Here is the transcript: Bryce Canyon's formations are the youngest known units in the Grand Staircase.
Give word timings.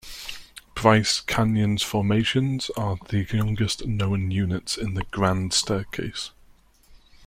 Bryce 0.73 1.21
Canyon's 1.27 1.83
formations 1.83 2.71
are 2.75 2.97
the 3.09 3.19
youngest 3.31 3.85
known 3.85 4.31
units 4.31 4.75
in 4.75 4.95
the 4.95 5.03
Grand 5.11 5.53
Staircase. 5.53 6.31